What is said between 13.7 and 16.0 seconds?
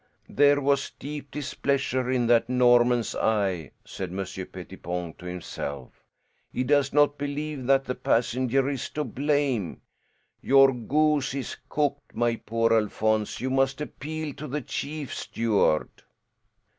appeal to the chief steward."